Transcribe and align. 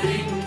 Sing 0.00 0.37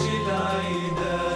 العيدان 0.00 1.31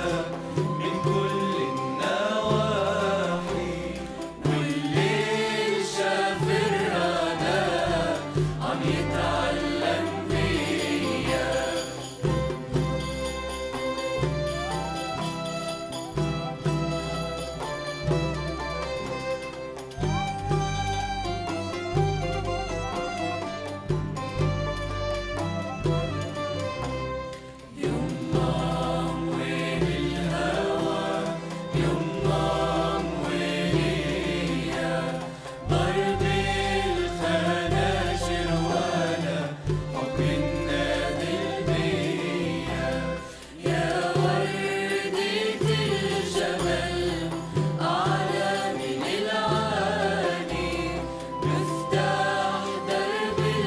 believe. 53.36 53.65